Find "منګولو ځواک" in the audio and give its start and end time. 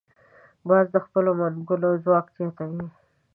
1.39-2.25